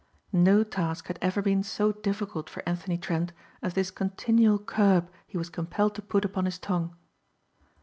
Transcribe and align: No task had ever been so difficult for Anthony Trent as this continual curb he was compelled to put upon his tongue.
No 0.33 0.63
task 0.63 1.05
had 1.09 1.19
ever 1.21 1.43
been 1.43 1.61
so 1.61 1.91
difficult 1.91 2.49
for 2.49 2.67
Anthony 2.67 2.97
Trent 2.97 3.33
as 3.61 3.75
this 3.75 3.91
continual 3.91 4.57
curb 4.57 5.11
he 5.27 5.37
was 5.37 5.51
compelled 5.51 5.93
to 5.93 6.01
put 6.01 6.25
upon 6.25 6.45
his 6.45 6.57
tongue. 6.57 6.95